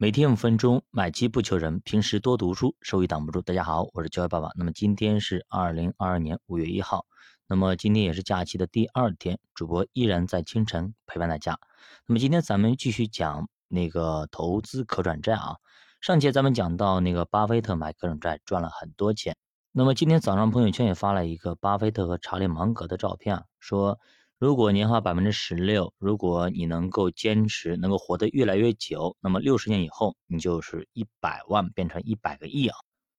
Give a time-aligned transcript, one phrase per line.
[0.00, 3.42] 每天五分钟，买基不求人，平时多读书，收益挡不住。
[3.42, 4.48] 大家好，我是教育爸爸。
[4.54, 7.04] 那么今天是二零二二年五月一号，
[7.48, 11.58] 那么今天也是假期的第二天，主播依然在清晨陪伴大家。
[12.06, 15.56] 那么今天咱们继续讲那个投资可转债啊。
[16.00, 19.36] 上节咱们讲到那个巴菲特买可转债赚了很多钱。
[19.72, 23.98] 那么今天早上朋友圈也发了一个巴菲特和查理芒格的照片啊，说
[24.38, 32.76] 如果年化百分之十六，如果你能够坚持，能够活得越来越久，那么六十年以后你就是一百万变成一百个亿啊。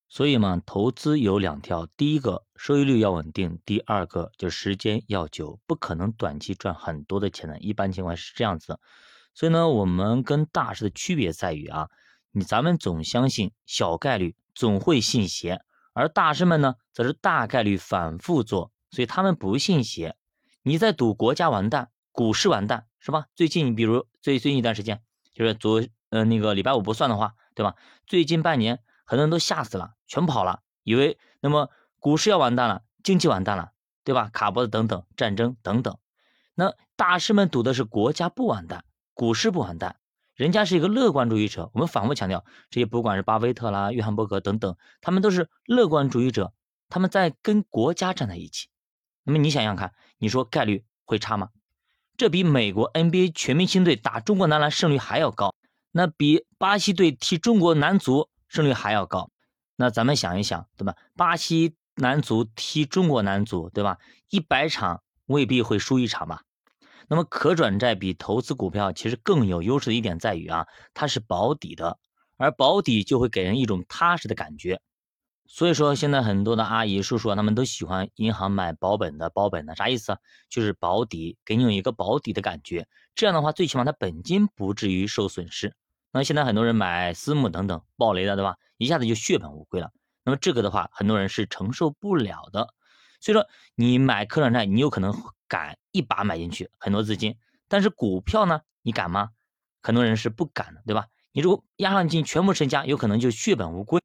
[0.07, 8.79] 所以嘛，投资有两条，第一个收益率要稳定，第二个就是时间要久，不可能短期赚很多的钱的，一般情况是这样子。
[9.33, 11.89] 所以呢，我们跟大师的区别在于啊。
[12.31, 15.59] 你咱们总相信小概率，总会信邪，
[15.91, 20.15] 而大师们呢，则是大概率反复做，所以他们不信邪。
[20.63, 23.25] 你在赌国家完蛋，股市完蛋，是吧？
[23.35, 25.01] 最近比如最最近一段时间，
[25.33, 27.75] 就是昨呃那个礼拜五不算的话，对吧？
[28.05, 33.71] 最近半年很多人都吓死了，全跑了，以为那么股市要完蛋了，经济完蛋了，
[34.03, 34.29] 对吧？
[34.33, 35.97] 卡脖子等等，战争等等。
[36.55, 39.95] 那大师们赌的是国家不完蛋，股市不完蛋。
[40.35, 46.53] 人家是一个乐观主义者，我们反复强调，这些不管是巴菲特啦、约翰伯格等等，他们都是乐观主义者，
[46.87, 48.69] 他们在跟国家站在一起。
[49.29, 51.49] 那么你想想看，你说概率会差吗？
[52.17, 55.53] 这比美国 NBA 全明星队打中国男篮胜率还要高，
[55.91, 59.29] 那比巴西队踢中国男足胜率还要高。
[59.75, 60.95] 那咱们想一想，对吧？
[61.15, 63.99] 巴西男足踢中国男足，对吧？
[64.31, 66.41] 一百场未必会输一场吧？
[67.07, 71.99] 那么可转债比投资股票其实更有优势的一点在于啊，它是保底的，
[72.37, 74.81] 而保底就会给人一种踏实的感觉。
[75.51, 80.17] 所以说现在很多的阿姨叔叔啊，他们都喜欢银行买保本的，保本的啥意思？
[80.47, 82.87] 就是保底，给你有一个保底的感觉。
[83.15, 85.75] 这样的话，最起码它本金不至于受损失。
[86.11, 88.55] 那现在很多人买私募等等暴雷了，对吧？
[88.77, 89.91] 一下子就血本无归了。
[90.23, 92.73] 那么这个的话，很多人是承受不了的。
[93.19, 95.13] 所以说你买可转债，你有可能。
[95.49, 97.35] 敢一把买进去很多资金，
[97.67, 99.31] 但是股票呢，你敢吗？
[99.81, 101.07] 很多人是不敢的，对吧？
[101.31, 103.99] 你如果压上进全部身家，有可能就血本无归。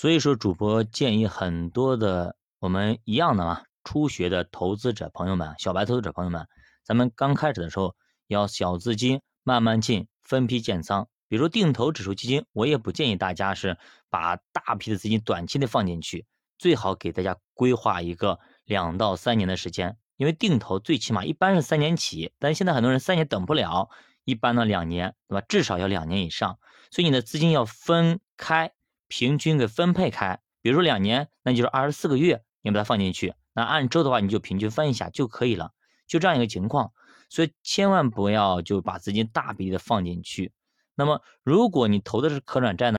[0.00, 6.46] 所以说，主播建议很多的我们一样的啊，初学的投资者朋友们，小白投资者朋友们，
[6.84, 7.96] 咱们刚开始的时候
[8.28, 11.08] 要小资金慢慢进，分批建仓。
[11.26, 13.76] 比如定投指数基金，我也不建议大家是
[14.08, 16.26] 把大批的资金短期内放进去，
[16.58, 19.96] 最好给大家规划一个两到三年的时间。
[20.16, 23.88] 因为定投最起码一般是三年起，但现在很多人三年等不了，
[24.22, 25.44] 一般呢两年，对吧？
[25.48, 26.60] 至少要两年以上，
[26.92, 28.70] 所以你的资金要分开，
[29.08, 30.40] 平均给分配开。
[30.62, 33.34] 比如说两年，那就是二十四个月，你把它放进去。
[33.52, 35.72] 那按周的话，你就平均分一下就可以了，
[36.06, 36.92] 就这样一个情况。
[37.28, 40.52] 所以千万不要就把资金大笔的放进去。
[40.94, 42.98] 那么如果你投的是可转债呢，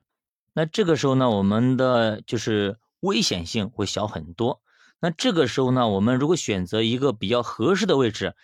[0.52, 4.62] 那这个时候呢，我们的就是危险性会小很多。
[5.00, 8.34] 那这个时候呢，我们如果选择一个比较合适的位置，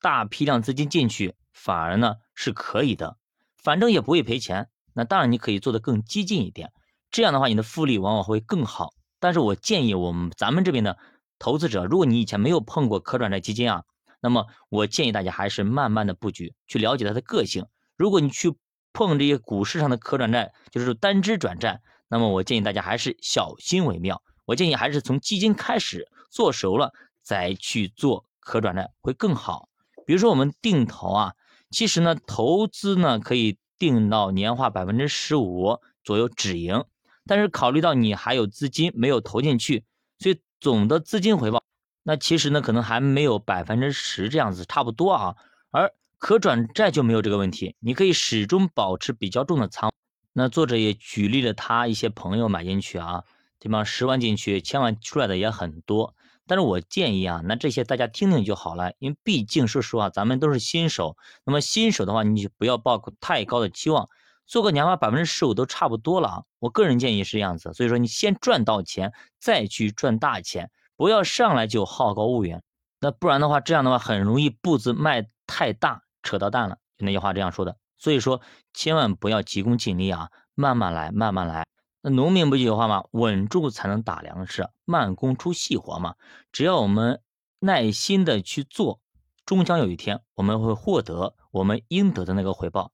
[0.00, 3.16] 大批量资金进去，反而呢是可以的，
[3.56, 4.68] 反正也不会赔钱。
[4.94, 6.72] 那当然你可以做的更激进一点，
[7.10, 8.90] 这样的话你的复利往往会更好。
[9.18, 10.96] 但是我建议我们咱们这边的
[11.38, 13.84] 投资者，如果你以前没有碰过可转债基金啊，
[14.20, 17.66] 那么我建议大家还是慢慢的布局，去了解它的个性。
[17.96, 18.54] 如果你去
[18.92, 24.22] 碰这些股市上的可转债，就是单只转债，那么我建议大家还是小心为妙。
[24.46, 26.92] 我建议还是从基金开始做熟了，
[27.22, 29.68] 再去做可转债会更好。
[30.06, 31.34] 比如说我们定投啊，
[31.70, 36.84] 其实呢投资呢可以定到年化百分之十五左右止盈，
[37.26, 39.84] 但是考虑到你还有资金没有投进去，
[40.18, 41.62] 所以总的资金回报
[42.02, 45.36] 那其实呢可能还没有百分之十这样子差不多啊。
[45.70, 49.92] 而可转债就没有这个问题，你可以始终保持比较重的仓。
[50.32, 53.24] 那作者也举例了他一些朋友买进去啊。
[53.62, 53.84] 对吧？
[53.84, 56.14] 十万进去，千万出来的也很多。
[56.46, 61.18] 但是我建议啊，那这些大家听听就好了，因为毕竟说实话，咱们都是新手。
[61.44, 64.08] 那么新手的话，你就不要抱太高的期望，
[64.50, 66.42] 做个年化百分之十五都差不多了啊。
[66.58, 72.60] 我个人建议是这样子，所以说你先赚到钱，再去赚大钱，不要上来就好高骛远。
[72.98, 76.78] 那不然的话，这样的话很容易步子迈太大，扯到蛋了。
[76.98, 77.76] 就那句话这样说的。
[77.96, 78.40] 所以说，
[78.74, 81.64] 千万不要急功近利啊，慢慢来，慢慢来。
[82.02, 83.04] 那农民不就有话吗？
[83.12, 86.16] 稳住才能打粮食，慢工出细活嘛。
[86.50, 87.20] 只要我们
[87.60, 89.00] 耐心的去做，
[89.46, 92.90] 终将有一天我们会获得我们应得的那个回报。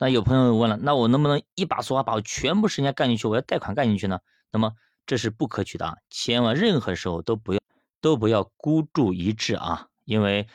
[0.00, 3.26] 那有朋友问了，那我能不能一把梭哈把我全部时间干进去？
[3.26, 4.20] 我要贷款干进去呢？
[4.52, 4.72] 那么
[5.06, 5.96] 这是不可取的啊！
[6.08, 7.60] 千万任何时候都不要
[8.00, 10.46] 都不要孤注一掷啊，因为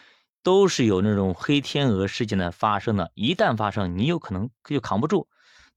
[0.43, 5.27] 都是有那种黑天鹅事件的发生的，一旦发生，你有可能就扛不住。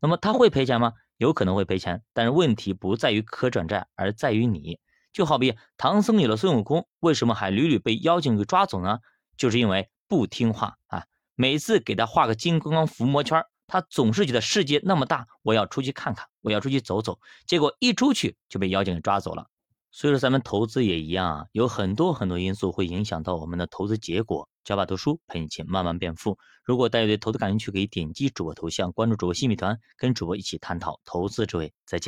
[0.00, 0.92] 那么他会赔钱吗？
[1.16, 4.78] 有可能会赔钱，但是问题不在于可转债，而在于你。
[5.12, 9.00] 就好比唐僧有了孙悟空，为什么还屡屡被妖精给抓走呢？
[9.36, 11.04] 就是因为不听话啊！
[11.34, 19.46] 每次给他画个金刚刚伏魔圈，他总是觉得世界那么大，我要出去看看，我要出去走走，结果一出去就被妖精给抓走了。
[19.90, 24.48] 所以说咱们投资也一样啊，有很多很多因素会影响到我们的投资结果。
[24.62, 26.38] 教爸读书陪你一起慢慢变富。
[26.64, 31.72] 如果大家对投资感兴趣，可以点击主播头像关注主播新米团，跟主播一起探讨投资智慧。
[31.86, 32.04] 再见。